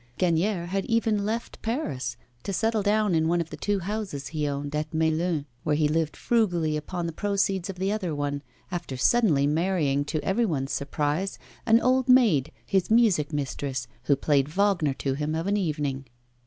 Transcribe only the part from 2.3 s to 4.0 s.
to settle down in one of the two